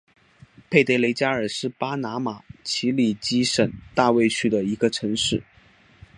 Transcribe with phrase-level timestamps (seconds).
[0.71, 5.43] 佩德雷加尔是巴拿马奇里基省大卫区的一个城市。